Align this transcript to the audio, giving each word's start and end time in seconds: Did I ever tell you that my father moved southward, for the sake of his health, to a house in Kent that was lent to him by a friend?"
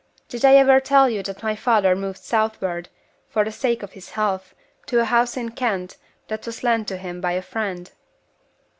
Did 0.29 0.43
I 0.43 0.55
ever 0.55 0.79
tell 0.79 1.07
you 1.07 1.21
that 1.21 1.43
my 1.43 1.55
father 1.55 1.95
moved 1.95 2.17
southward, 2.23 2.89
for 3.29 3.43
the 3.43 3.51
sake 3.51 3.83
of 3.83 3.91
his 3.91 4.09
health, 4.17 4.55
to 4.87 4.99
a 4.99 5.05
house 5.05 5.37
in 5.37 5.49
Kent 5.51 5.97
that 6.27 6.43
was 6.47 6.63
lent 6.63 6.87
to 6.87 6.97
him 6.97 7.21
by 7.21 7.33
a 7.33 7.41
friend?" 7.43 7.91